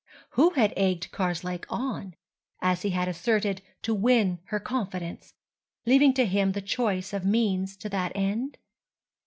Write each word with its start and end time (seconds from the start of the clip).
Who 0.31 0.49
had 0.55 0.73
egged 0.75 1.11
Karslake 1.11 1.67
on, 1.69 2.15
as 2.59 2.81
he 2.81 2.89
had 2.89 3.07
asserted, 3.07 3.61
"to 3.83 3.93
win 3.93 4.39
her 4.45 4.59
confidence," 4.59 5.35
leaving 5.85 6.15
to 6.15 6.25
him 6.25 6.53
the 6.53 6.61
choice 6.63 7.13
of 7.13 7.23
means 7.23 7.77
to 7.77 7.89
that 7.89 8.11
end? 8.15 8.57